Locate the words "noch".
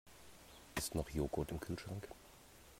0.95-1.11